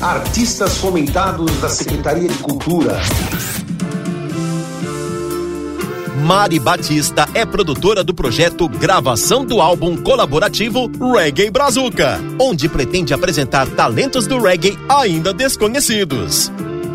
Artistas 0.00 0.78
fomentados 0.78 1.50
da 1.60 1.68
Secretaria 1.68 2.28
de 2.28 2.38
Cultura. 2.38 3.00
Mari 6.24 6.60
Batista 6.60 7.28
é 7.34 7.44
produtora 7.44 8.04
do 8.04 8.14
projeto 8.14 8.68
Gravação 8.68 9.44
do 9.44 9.60
Álbum 9.60 9.96
Colaborativo 9.96 10.88
Reggae 11.12 11.50
Brazuca, 11.50 12.20
onde 12.40 12.68
pretende 12.68 13.12
apresentar 13.12 13.66
talentos 13.70 14.28
do 14.28 14.38
reggae 14.40 14.78
ainda 14.88 15.34
desconhecidos. 15.34 16.52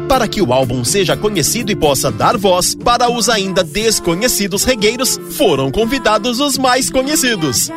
Para 0.08 0.26
que 0.26 0.42
o 0.42 0.54
álbum 0.54 0.86
seja 0.86 1.18
conhecido 1.18 1.74
e 1.74 1.76
possa 1.76 2.10
dar 2.10 2.38
voz 2.38 2.74
para 2.74 3.12
os 3.12 3.28
ainda 3.28 3.66
desconhecidos 3.66 4.64
regueiros, 4.64 5.20
foram 5.32 5.70
convidados 5.70 6.40
os 6.40 6.58
mais 6.58 6.90
conhecidos. 6.90 7.70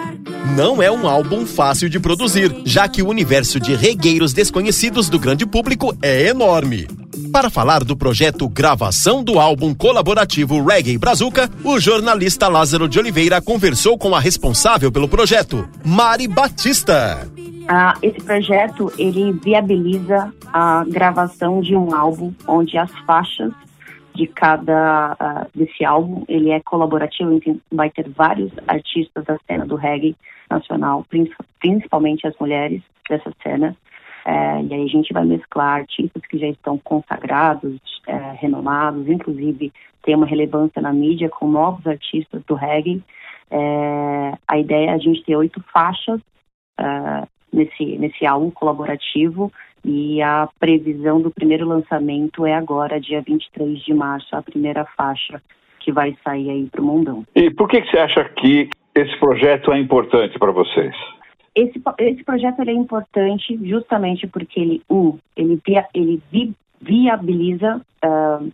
Não 0.55 0.83
é 0.83 0.91
um 0.91 1.09
álbum 1.09 1.45
fácil 1.45 1.89
de 1.89 1.99
produzir, 1.99 2.55
já 2.65 2.89
que 2.89 3.03
o 3.03 3.09
universo 3.09 3.59
de 3.59 3.75
regueiros 3.75 4.33
desconhecidos 4.33 5.09
do 5.09 5.19
grande 5.19 5.45
público 5.45 5.97
é 6.01 6.29
enorme. 6.29 6.87
Para 7.33 7.51
falar 7.51 7.83
do 7.83 7.97
projeto 7.97 8.49
Gravação 8.49 9.25
do 9.25 9.39
Álbum 9.41 9.75
Colaborativo 9.75 10.63
Reggae 10.65 10.97
Brazuca, 10.97 11.51
o 11.65 11.81
jornalista 11.81 12.49
Lázaro 12.49 12.89
de 12.89 12.99
Oliveira 12.99 13.43
conversou 13.43 13.99
com 13.99 14.15
a 14.15 14.21
responsável 14.21 14.93
pelo 14.93 15.09
projeto, 15.09 15.69
Mari 15.85 16.29
Batista. 16.29 17.29
Ah, 17.69 17.95
esse 18.01 18.21
projeto 18.21 18.93
ele 18.97 19.33
viabiliza 19.33 20.33
a 20.53 20.85
gravação 20.85 21.61
de 21.61 21.75
um 21.75 21.95
álbum 21.95 22.33
onde 22.47 22.79
as 22.79 22.91
faixas 23.05 23.53
de 24.17 24.27
cada 24.27 25.13
uh, 25.13 25.59
desse 25.59 25.85
álbum 25.85 26.25
ele 26.27 26.51
é 26.51 26.61
colaborativo, 26.61 27.35
então 27.35 27.61
vai 27.71 27.91
ter 27.91 28.09
vários 28.09 28.51
artistas 28.67 29.25
da 29.25 29.39
cena 29.47 29.67
do 29.67 29.77
reggae 29.77 30.17
nacional, 30.51 31.05
principalmente 31.61 32.27
as 32.27 32.37
mulheres 32.39 32.83
dessa 33.09 33.31
cena. 33.43 33.77
É, 34.25 34.63
e 34.63 34.75
aí 34.75 34.85
a 34.85 34.89
gente 34.89 35.13
vai 35.13 35.25
mesclar 35.25 35.81
artistas 35.81 36.23
que 36.27 36.39
já 36.39 36.49
estão 36.49 36.79
consagrados, 36.79 37.79
é, 38.09 38.33
renomados, 38.41 39.09
inclusive 39.09 39.73
tem 40.03 40.17
uma 40.17 40.27
relevância 40.27 40.83
na 40.83 40.93
mídia 40.93 41.29
com 41.29 41.49
novos 41.49 41.87
artistas 41.87 42.43
do 42.45 42.55
reggae. 42.55 43.03
É, 43.51 44.33
a 44.49 44.59
ideia 44.59 44.91
é 44.91 44.95
a 44.95 44.99
gente 44.99 45.23
ter 45.23 45.37
oito 45.37 45.63
faixas 45.73 46.21
é, 46.79 47.27
nesse, 47.53 47.99
nesse 47.99 48.27
álbum 48.27 48.51
colaborativo 48.51 49.53
e 49.87 50.21
a 50.21 50.49
previsão 50.59 51.21
do 51.21 51.31
primeiro 51.31 51.65
lançamento 51.65 52.45
é 52.45 52.53
agora, 52.53 53.01
dia 53.01 53.23
23 53.23 53.79
de 53.79 53.95
março, 53.95 54.35
a 54.35 54.43
primeira 54.43 54.85
faixa 54.97 55.41
que 55.79 55.93
vai 55.93 56.17
sair 56.25 56.51
aí 56.51 56.67
para 56.67 56.81
o 56.81 56.85
mundão. 56.85 57.25
E 57.37 57.49
por 57.53 57.69
que, 57.69 57.81
que 57.81 57.91
você 57.93 57.99
acha 57.99 58.25
que 58.25 58.69
esse 58.93 59.17
projeto 59.21 59.73
é 59.73 59.79
importante 59.79 60.37
para 60.41 60.51
vocês? 60.51 60.93
Esse, 61.55 61.81
esse 61.99 62.25
projeto 62.25 62.63
é 62.63 62.73
importante 62.73 63.57
justamente 63.63 64.27
porque 64.27 64.59
ele, 64.59 64.83
um, 64.91 65.17
ele, 65.37 65.61
via, 65.65 65.87
ele 65.95 66.21
vi, 66.33 66.53
viabiliza 66.81 67.81
uh, 68.05 68.51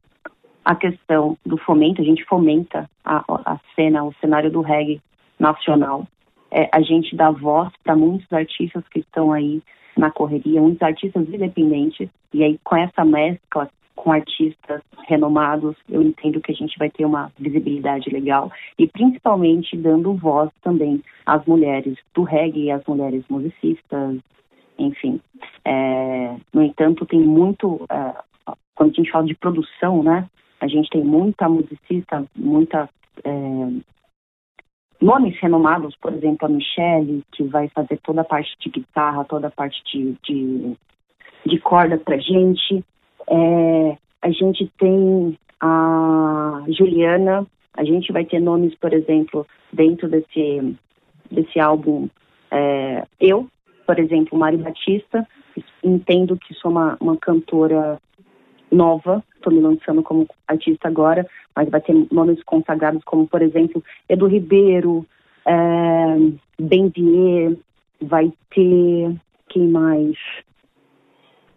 a 0.63 0.75
questão 0.75 1.39
do 1.47 1.57
fomento, 1.57 2.03
a 2.03 2.05
gente 2.05 2.23
fomenta 2.27 2.91
a, 3.03 3.25
a 3.29 3.59
cena, 3.75 4.05
o 4.05 4.13
cenário 4.21 4.51
do 4.51 4.61
reggae 4.61 5.01
nacional. 5.39 6.07
É, 6.51 6.69
a 6.71 6.83
gente 6.83 7.17
dá 7.17 7.31
voz 7.31 7.73
para 7.83 7.97
muitos 7.97 8.31
artistas 8.31 8.85
que 8.89 9.01
estão 9.01 9.33
aí 9.33 9.63
na 9.97 10.11
correria, 10.11 10.61
muitos 10.61 10.83
artistas 10.83 11.29
independentes, 11.29 12.09
e 12.33 12.43
aí 12.43 12.59
com 12.65 12.77
essa 12.77 13.05
mescla 13.05 13.69
com 13.95 14.11
artistas 14.11 14.81
renomados, 15.07 15.77
eu 15.89 16.03
entendo 16.03 16.41
que 16.41 16.51
a 16.51 16.55
gente 16.55 16.77
vai 16.79 16.91
ter 16.91 17.05
uma 17.05 17.31
visibilidade 17.39 18.11
legal 18.11 18.51
e 18.79 18.89
principalmente 18.89 19.77
dando 19.77 20.15
voz 20.15 20.51
também 20.63 21.03
às 21.25 21.45
mulheres 21.47 21.97
do 22.15 22.23
reggae, 22.23 22.71
às 22.71 22.85
mulheres 22.87 23.23
musicistas, 23.29 24.19
enfim. 24.79 25.21
É, 25.65 26.35
no 26.53 26.63
entanto, 26.63 27.07
tem 27.07 27.21
muito, 27.21 27.85
é, 27.91 28.15
quando 28.75 28.91
a 28.91 28.95
gente 28.95 29.11
fala 29.11 29.27
de 29.27 29.35
produção, 29.35 30.03
né, 30.03 30.29
a 30.61 30.67
gente 30.67 30.91
tem 30.91 31.05
muita 31.05 31.49
musicista, 31.49 32.25
muita 32.35 32.89
é, 33.25 33.31
nomes 35.03 35.37
renomados, 35.41 35.97
por 35.97 36.13
exemplo, 36.13 36.47
a 36.47 36.49
Michelle, 36.49 37.23
que 37.33 37.43
vai 37.43 37.69
fazer 37.69 37.99
toda 38.03 38.21
a 38.21 38.25
parte 38.25 38.57
de 38.61 38.71
guitarra, 38.71 39.25
toda 39.25 39.49
a 39.49 39.51
parte 39.51 39.83
de, 39.93 40.17
de, 40.23 40.77
de 41.45 41.59
corda 41.59 41.99
pra 41.99 42.17
gente. 42.19 42.85
É, 43.29 43.97
a 44.23 44.31
gente 44.31 44.71
tem 44.79 45.37
a 45.61 46.63
Juliana, 46.69 47.47
a 47.75 47.85
gente 47.85 48.13
vai 48.13 48.25
ter 48.25 48.41
nomes, 48.41 48.75
por 48.77 48.93
exemplo, 48.93 49.47
dentro 49.73 50.09
desse, 50.09 50.77
desse 51.31 51.59
álbum. 51.59 52.09
É, 52.51 53.05
eu, 53.21 53.49
por 53.87 53.99
exemplo, 53.99 54.39
Mari 54.39 54.59
Batista, 54.59 55.27
entendo 55.83 56.37
que 56.37 56.55
sou 56.55 56.71
uma, 56.71 56.97
uma 57.01 57.17
cantora 57.17 58.01
nova, 58.71 59.23
estou 59.35 59.53
me 59.53 59.61
lançando 59.61 60.03
como 60.03 60.27
artista 60.53 60.89
agora, 60.89 61.27
mas 61.55 61.69
vai 61.69 61.81
ter 61.81 61.95
nomes 62.11 62.43
consagrados 62.45 63.03
como, 63.05 63.27
por 63.27 63.43
exemplo, 63.43 63.83
Edu 64.09 64.27
Ribeiro, 64.27 65.07
é, 65.47 65.53
Benzier, 66.61 67.57
vai 68.01 68.33
ter 68.51 69.15
quem 69.49 69.69
mais? 69.69 70.17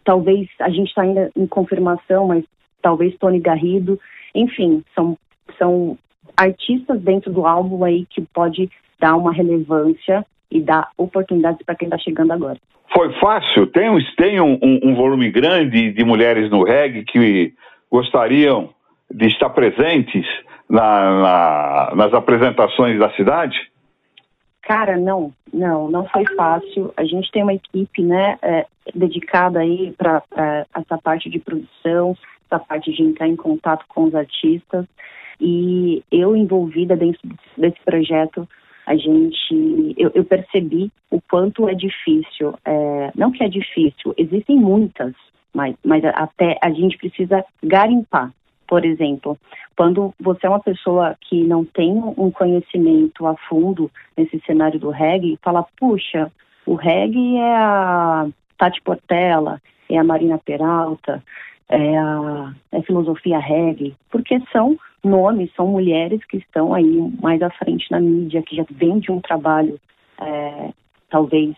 talvez 0.06 0.48
a 0.60 0.70
gente 0.70 0.88
está 0.88 1.02
ainda 1.02 1.30
em 1.36 1.46
confirmação, 1.46 2.28
mas 2.28 2.44
talvez 2.80 3.14
Tony 3.18 3.40
Garrido, 3.40 4.00
enfim, 4.34 4.82
são, 4.94 5.18
são 5.58 5.98
artistas 6.34 6.98
dentro 7.02 7.30
do 7.30 7.44
álbum 7.44 7.84
aí 7.84 8.06
que 8.06 8.22
pode 8.22 8.70
dar 8.98 9.16
uma 9.16 9.32
relevância 9.32 10.24
e 10.50 10.60
dar 10.60 10.88
oportunidades 10.96 11.60
para 11.66 11.74
quem 11.74 11.86
está 11.86 11.98
chegando 11.98 12.32
agora. 12.32 12.56
Foi 12.94 13.12
fácil? 13.14 13.66
Tem, 13.66 13.90
um, 13.90 13.98
tem 14.16 14.40
um, 14.40 14.58
um, 14.62 14.94
volume 14.94 15.28
grande 15.30 15.92
de 15.92 16.04
mulheres 16.04 16.48
no 16.48 16.62
reggae 16.62 17.04
que 17.04 17.52
gostariam 17.90 18.70
de 19.10 19.26
estar 19.26 19.50
presentes 19.50 20.26
na, 20.68 21.90
na, 21.90 21.94
nas 21.94 22.14
apresentações 22.14 22.98
da 22.98 23.10
cidade? 23.12 23.56
Cara, 24.62 24.96
não, 24.96 25.32
não, 25.52 25.88
não 25.88 26.06
foi 26.06 26.24
fácil. 26.34 26.92
A 26.96 27.04
gente 27.04 27.30
tem 27.30 27.42
uma 27.42 27.54
equipe, 27.54 28.02
né, 28.02 28.36
é, 28.42 28.66
dedicada 28.94 29.60
aí 29.60 29.94
para 29.96 30.22
essa 30.74 30.98
parte 30.98 31.30
de 31.30 31.38
produção, 31.38 32.16
essa 32.50 32.58
parte 32.58 32.92
de 32.92 33.02
entrar 33.02 33.28
em 33.28 33.36
contato 33.36 33.84
com 33.88 34.04
os 34.04 34.14
artistas. 34.14 34.84
E 35.40 36.02
eu 36.10 36.34
envolvida 36.34 36.96
dentro 36.96 37.20
desse 37.56 37.78
projeto, 37.84 38.48
a 38.86 38.96
gente, 38.96 39.94
eu, 39.96 40.10
eu 40.14 40.24
percebi 40.24 40.90
o 41.10 41.20
quanto 41.20 41.68
é 41.68 41.74
difícil. 41.74 42.54
É, 42.64 43.12
não 43.14 43.30
que 43.30 43.44
é 43.44 43.48
difícil, 43.48 44.14
existem 44.16 44.56
muitas, 44.56 45.12
mas, 45.54 45.76
mas 45.84 46.04
até 46.04 46.58
a 46.62 46.70
gente 46.70 46.96
precisa 46.96 47.44
garimpar. 47.62 48.32
Por 48.66 48.84
exemplo, 48.84 49.38
quando 49.76 50.12
você 50.20 50.46
é 50.46 50.50
uma 50.50 50.60
pessoa 50.60 51.16
que 51.20 51.44
não 51.44 51.64
tem 51.64 51.92
um 51.92 52.30
conhecimento 52.30 53.26
a 53.26 53.36
fundo 53.48 53.90
nesse 54.16 54.40
cenário 54.40 54.78
do 54.80 54.90
reggae, 54.90 55.38
fala, 55.42 55.64
puxa, 55.78 56.30
o 56.64 56.74
reggae 56.74 57.36
é 57.36 57.56
a 57.56 58.26
Tati 58.58 58.82
Portela, 58.82 59.60
é 59.88 59.98
a 59.98 60.04
Marina 60.04 60.38
Peralta, 60.38 61.22
é 61.68 61.96
a, 61.98 62.52
é 62.72 62.78
a 62.78 62.82
filosofia 62.82 63.38
reggae, 63.38 63.94
porque 64.10 64.40
são 64.52 64.76
nomes, 65.04 65.52
são 65.54 65.68
mulheres 65.68 66.24
que 66.24 66.38
estão 66.38 66.74
aí 66.74 67.12
mais 67.20 67.40
à 67.42 67.50
frente 67.50 67.90
na 67.90 68.00
mídia, 68.00 68.42
que 68.42 68.56
já 68.56 68.64
vem 68.70 68.98
de 68.98 69.12
um 69.12 69.20
trabalho, 69.20 69.78
é, 70.20 70.70
talvez 71.08 71.54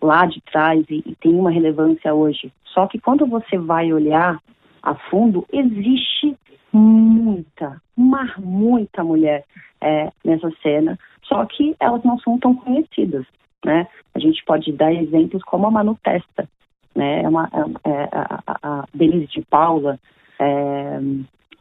lá 0.00 0.26
de 0.26 0.40
trás 0.42 0.84
e, 0.88 1.02
e 1.06 1.14
tem 1.16 1.34
uma 1.34 1.50
relevância 1.50 2.14
hoje. 2.14 2.52
Só 2.66 2.86
que 2.86 3.00
quando 3.00 3.26
você 3.26 3.58
vai 3.58 3.92
olhar 3.92 4.38
a 4.82 4.94
fundo, 4.94 5.46
existe 5.52 6.36
muita, 6.74 7.80
mas 7.96 8.36
muita 8.36 9.04
mulher 9.04 9.44
é, 9.80 10.10
nessa 10.24 10.50
cena, 10.62 10.98
só 11.22 11.44
que 11.46 11.74
elas 11.78 12.02
não 12.02 12.18
são 12.18 12.38
tão 12.38 12.54
conhecidas, 12.54 13.24
né? 13.64 13.86
A 14.14 14.18
gente 14.18 14.44
pode 14.44 14.72
dar 14.72 14.92
exemplos 14.92 15.42
como 15.44 15.66
a 15.66 15.70
Manu 15.70 15.98
Testa, 16.02 16.48
né? 16.94 17.22
É 17.22 17.28
uma, 17.28 17.48
é, 17.84 17.90
é 17.90 18.08
a, 18.12 18.42
a, 18.62 18.84
Denise 18.92 19.26
de 19.26 19.42
Paula, 19.42 19.98
é, 20.38 20.98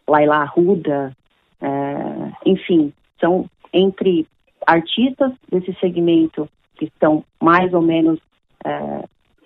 Laila 0.07 0.37
Arruda, 0.37 1.15
é, 1.61 2.31
enfim, 2.45 2.91
são 3.19 3.45
entre 3.71 4.27
artistas 4.65 5.31
desse 5.49 5.73
segmento 5.79 6.49
que 6.75 6.85
estão 6.85 7.23
mais 7.41 7.73
ou 7.73 7.81
menos 7.81 8.19
é, 8.65 9.05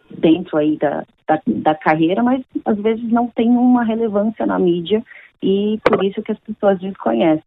dentro 0.10 0.58
aí 0.58 0.78
da, 0.78 1.06
da, 1.28 1.42
da, 1.46 1.76
carreira, 1.76 2.24
mas 2.24 2.44
às 2.66 2.78
vezes 2.78 3.04
não 3.12 3.28
tem 3.28 3.50
uma 3.50 3.84
relevância 3.84 4.46
na 4.46 4.58
mídia 4.58 5.04
e 5.42 5.80
por 5.84 6.04
isso 6.04 6.22
que 6.22 6.32
as 6.32 6.40
pessoas 6.40 6.80
desconhecem. 6.80 7.44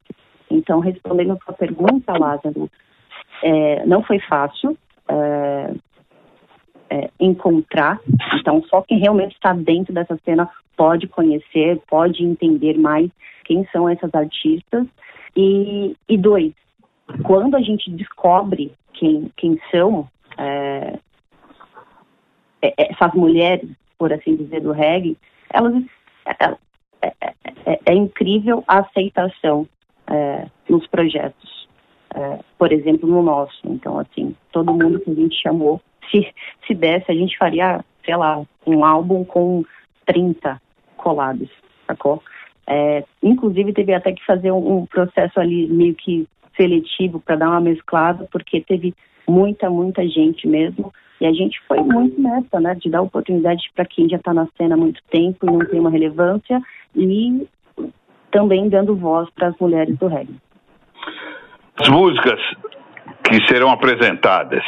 Então, 0.51 0.81
respondendo 0.81 1.33
a 1.33 1.39
sua 1.45 1.55
pergunta, 1.55 2.19
Lázaro, 2.19 2.71
é, 3.43 3.87
não 3.87 4.03
foi 4.03 4.19
fácil 4.21 4.77
é, 5.09 5.75
é, 6.91 7.11
encontrar, 7.21 8.01
então 8.39 8.63
só 8.65 8.83
quem 8.83 8.99
realmente 8.99 9.33
está 9.33 9.53
dentro 9.53 9.93
dessa 9.93 10.19
cena 10.25 10.49
pode 10.77 11.07
conhecer, 11.07 11.81
pode 11.89 12.25
entender 12.25 12.79
mais 12.79 13.11
quem 13.45 13.67
são 13.73 13.89
essas 13.89 14.13
artistas. 14.15 14.87
E, 15.37 15.97
e 16.09 16.19
dois, 16.19 16.53
quando 17.23 17.55
a 17.57 17.61
gente 17.61 17.91
descobre 17.91 18.73
quem, 18.93 19.31
quem 19.37 19.61
são, 19.71 20.09
é, 20.37 20.99
é, 22.63 22.93
essas 22.93 23.15
mulheres 23.15 23.71
por 24.01 24.11
assim 24.15 24.35
dizer, 24.35 24.63
do 24.63 24.73
reggae, 24.73 25.15
elas 25.53 25.75
é, 26.25 26.57
é, 27.67 27.79
é, 27.87 27.95
incrível 27.95 28.65
a 28.67 28.81
aceitação 28.81 29.67
é, 30.09 30.47
nos 30.69 30.87
projetos. 30.87 31.69
É, 32.15 32.41
por 32.59 32.73
exemplo, 32.73 33.09
no 33.09 33.23
nosso. 33.23 33.61
Então, 33.65 33.99
assim, 33.99 34.35
todo 34.51 34.73
mundo 34.73 34.99
que 35.01 35.11
a 35.11 35.15
gente 35.15 35.41
chamou, 35.41 35.81
se, 36.11 36.27
se 36.67 36.75
desse, 36.75 37.11
a 37.11 37.15
gente 37.15 37.37
faria, 37.39 37.85
sei 38.05 38.17
lá, 38.17 38.43
um 38.67 38.85
álbum 38.85 39.25
com 39.25 39.65
30 40.07 40.61
colados, 40.97 41.49
sacou? 41.87 42.23
É, 42.67 43.05
inclusive, 43.23 43.73
teve 43.73 43.95
até 43.95 44.13
que 44.13 44.25
fazer 44.25 44.51
um, 44.51 44.79
um 44.79 44.87
processo 44.87 45.39
ali 45.39 45.69
meio 45.69 45.95
que 45.95 46.27
seletivo 46.57 47.21
para 47.21 47.37
dar 47.37 47.49
uma 47.49 47.61
mesclada, 47.61 48.29
porque 48.31 48.61
teve 48.61 48.95
muita, 49.27 49.71
muita 49.71 50.07
gente 50.09 50.47
mesmo. 50.47 50.93
E 51.21 51.27
a 51.27 51.33
gente 51.33 51.61
foi 51.69 51.79
muito 51.81 52.21
nessa, 52.21 52.59
né, 52.61 52.75
de 52.75 52.89
dar 52.89 53.03
oportunidade 53.03 53.71
para 53.75 53.85
quem 53.85 54.09
já 54.09 54.17
está 54.17 54.33
na 54.33 54.47
cena 54.57 54.75
há 54.75 54.79
muito 54.79 55.03
tempo 55.11 55.47
e 55.47 55.53
não 55.53 55.59
tem 55.67 55.79
uma 55.79 55.91
relevância, 55.91 56.61
e 56.97 57.47
também 58.31 58.69
dando 58.69 58.97
voz 58.97 59.29
para 59.31 59.49
as 59.49 59.59
mulheres 59.59 59.99
do 59.99 60.07
reggae. 60.07 60.35
As 61.79 61.89
músicas 61.89 62.41
que 63.25 63.47
serão 63.47 63.71
apresentadas, 63.71 64.65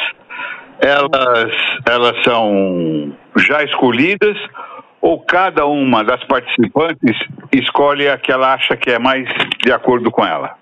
elas, 0.80 1.52
elas 1.88 2.22
são 2.24 3.14
já 3.36 3.62
escolhidas 3.62 4.36
ou 5.00 5.20
cada 5.20 5.66
uma 5.66 6.04
das 6.04 6.22
participantes 6.24 7.16
escolhe 7.52 8.08
a 8.08 8.18
que 8.18 8.30
ela 8.30 8.54
acha 8.54 8.76
que 8.76 8.90
é 8.90 8.98
mais 8.98 9.26
de 9.64 9.72
acordo 9.72 10.10
com 10.10 10.24
ela? 10.24 10.61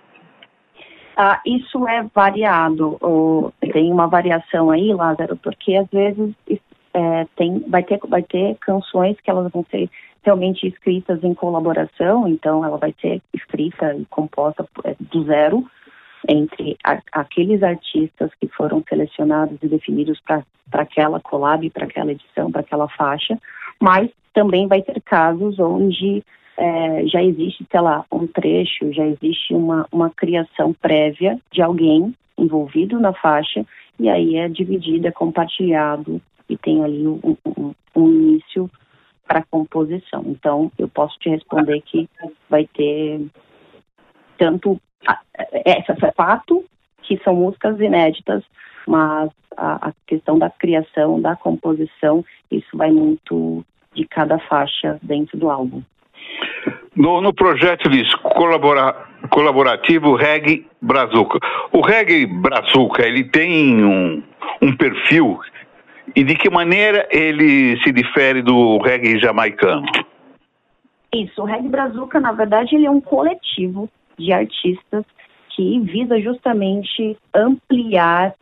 Ah, 1.16 1.40
isso 1.44 1.86
é 1.88 2.04
variado, 2.14 2.96
ou 3.00 3.52
tem 3.72 3.92
uma 3.92 4.06
variação 4.06 4.70
aí, 4.70 4.92
Lázaro, 4.94 5.36
porque 5.36 5.76
às 5.76 5.88
vezes 5.88 6.34
é, 6.94 7.26
tem, 7.36 7.60
vai, 7.68 7.82
ter, 7.82 7.98
vai 8.08 8.22
ter 8.22 8.56
canções 8.60 9.20
que 9.20 9.30
elas 9.30 9.50
vão 9.52 9.64
ser 9.70 9.90
realmente 10.22 10.66
escritas 10.66 11.22
em 11.24 11.34
colaboração, 11.34 12.28
então 12.28 12.64
ela 12.64 12.76
vai 12.76 12.94
ser 13.00 13.22
escrita 13.32 13.94
e 13.94 14.04
composta 14.06 14.66
é, 14.84 14.94
do 15.00 15.24
zero 15.24 15.64
entre 16.28 16.76
a, 16.84 17.00
aqueles 17.12 17.62
artistas 17.62 18.30
que 18.38 18.48
foram 18.48 18.84
selecionados 18.88 19.58
e 19.62 19.68
definidos 19.68 20.20
para 20.20 20.44
aquela 20.72 21.20
collab, 21.20 21.68
para 21.70 21.84
aquela 21.84 22.12
edição, 22.12 22.50
para 22.50 22.60
aquela 22.60 22.88
faixa, 22.88 23.38
mas 23.80 24.10
também 24.34 24.66
vai 24.66 24.82
ter 24.82 25.00
casos 25.00 25.58
onde 25.58 26.22
é, 26.60 27.06
já 27.06 27.22
existe, 27.22 27.66
sei 27.70 27.80
lá, 27.80 28.04
um 28.12 28.26
trecho, 28.26 28.92
já 28.92 29.06
existe 29.06 29.54
uma, 29.54 29.86
uma 29.90 30.10
criação 30.10 30.74
prévia 30.74 31.40
de 31.50 31.62
alguém 31.62 32.14
envolvido 32.36 33.00
na 33.00 33.14
faixa, 33.14 33.64
e 33.98 34.10
aí 34.10 34.36
é 34.36 34.46
dividido, 34.46 35.08
é 35.08 35.10
compartilhado 35.10 36.20
e 36.48 36.58
tem 36.58 36.84
ali 36.84 37.06
um, 37.06 37.34
um, 37.46 37.74
um 37.96 38.08
início 38.08 38.70
para 39.26 39.42
composição. 39.50 40.22
Então, 40.26 40.70
eu 40.78 40.86
posso 40.86 41.18
te 41.18 41.30
responder 41.30 41.80
que 41.80 42.06
vai 42.48 42.66
ter 42.66 43.26
tanto 44.36 44.78
essa 45.64 45.92
é 45.92 46.12
fato 46.12 46.64
que 47.02 47.18
são 47.24 47.34
músicas 47.36 47.80
inéditas, 47.80 48.44
mas 48.86 49.30
a, 49.56 49.88
a, 49.88 49.92
questão 50.06 50.38
da 50.38 50.50
criação, 50.50 51.20
da 51.20 51.36
composição, 51.36 52.22
isso 52.50 52.76
vai 52.76 52.90
muito 52.90 53.64
de 53.94 54.06
cada 54.06 54.38
faixa 54.38 54.98
dentro 55.02 55.38
do 55.38 55.48
álbum. 55.48 55.82
No, 56.96 57.20
no 57.20 57.32
projeto 57.32 57.88
diz 57.88 58.12
colabora, 58.16 58.94
colaborativo 59.30 60.16
Reggae 60.16 60.66
Brazuca. 60.82 61.38
O 61.72 61.80
Reggae 61.80 62.26
Brazuca, 62.26 63.06
ele 63.06 63.24
tem 63.24 63.84
um, 63.84 64.22
um 64.60 64.76
perfil 64.76 65.38
e 66.14 66.24
de 66.24 66.34
que 66.34 66.50
maneira 66.50 67.06
ele 67.10 67.80
se 67.82 67.92
difere 67.92 68.42
do 68.42 68.78
reggae 68.78 69.18
jamaicano? 69.18 69.86
Isso, 71.14 71.42
o 71.42 71.44
reggae 71.44 71.68
brazuca, 71.68 72.20
na 72.20 72.32
verdade, 72.32 72.74
ele 72.74 72.86
é 72.86 72.90
um 72.90 73.00
coletivo 73.00 73.88
de 74.18 74.32
artistas 74.32 75.04
que 75.50 75.80
visa 75.80 76.20
justamente 76.20 77.16
ampliar, 77.34 78.34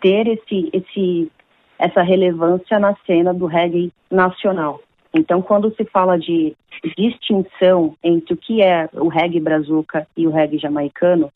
ter 0.00 0.26
esse, 0.26 0.70
esse, 0.72 1.30
essa 1.78 2.02
relevância 2.02 2.78
na 2.78 2.94
cena 3.06 3.32
do 3.32 3.46
reggae 3.46 3.92
nacional. 4.10 4.80
Então, 5.12 5.42
quando 5.42 5.74
se 5.74 5.84
fala 5.84 6.18
de 6.18 6.56
distinção 6.96 7.96
entre 8.02 8.34
o 8.34 8.36
que 8.36 8.62
é 8.62 8.88
o 8.94 9.08
reggae 9.08 9.40
brazuca 9.40 10.06
e 10.16 10.26
o 10.26 10.30
reggae 10.30 10.58
jamaicano, 10.58 11.32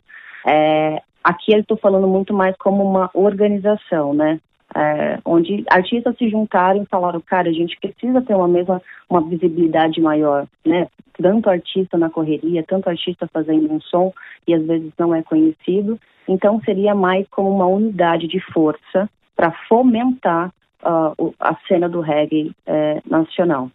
é, 0.47 1.03
aqui 1.23 1.53
eu 1.53 1.61
estou 1.61 1.77
falando 1.77 2.07
muito 2.07 2.33
mais 2.33 2.57
como 2.57 2.83
uma 2.85 3.11
organização, 3.15 4.15
né? 4.15 4.41
É, 4.77 5.19
onde 5.25 5.65
artistas 5.71 6.17
se 6.17 6.29
juntaram 6.29 6.83
e 6.83 6.87
falaram, 6.87 7.21
cara, 7.21 7.49
a 7.49 7.53
gente 7.53 7.79
precisa 7.79 8.21
ter 8.23 8.35
uma 8.35 8.49
mesma, 8.49 8.83
uma 9.09 9.21
visibilidade 9.21 10.01
maior, 10.01 10.47
né? 10.65 10.89
Tanto 11.17 11.49
artista 11.49 11.97
na 11.97 12.11
correria, 12.11 12.65
tanto 12.67 12.89
artista 12.89 13.29
fazendo 13.33 13.73
um 13.73 13.81
som 13.81 14.13
e 14.47 14.55
às 14.55 14.65
vezes 14.67 14.93
não 14.99 15.15
é 15.15 15.23
conhecido. 15.23 15.99
Então 16.27 16.61
seria 16.65 16.95
mais 16.95 17.27
como 17.29 17.51
uma 17.51 17.67
unidade 17.67 18.27
de 18.27 18.41
força 18.53 19.09
para 19.37 19.53
fomentar 19.69 20.53
uh, 20.85 21.35
a 21.41 21.57
cena 21.67 21.89
do 21.89 22.01
reggae 22.01 22.53
uh, 22.67 23.11
nacional. 23.11 23.71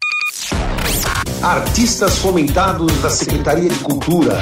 Artistas 1.44 2.19
fomentados 2.19 3.01
da 3.01 3.09
Secretaria 3.09 3.69
de 3.69 3.79
Cultura. 3.79 4.38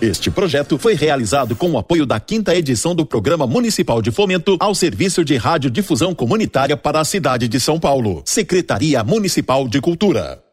Este 0.00 0.30
projeto 0.30 0.78
foi 0.78 0.94
realizado 0.94 1.56
com 1.56 1.70
o 1.70 1.78
apoio 1.78 2.04
da 2.04 2.20
quinta 2.20 2.54
edição 2.54 2.94
do 2.94 3.06
Programa 3.06 3.46
Municipal 3.46 4.02
de 4.02 4.10
Fomento 4.10 4.56
ao 4.60 4.74
Serviço 4.74 5.24
de 5.24 5.36
Rádio 5.36 5.70
Difusão 5.70 6.14
Comunitária 6.14 6.76
para 6.76 7.00
a 7.00 7.04
cidade 7.04 7.48
de 7.48 7.58
São 7.58 7.78
Paulo. 7.78 8.22
Secretaria 8.24 9.02
Municipal 9.02 9.66
de 9.66 9.80
Cultura. 9.80 10.44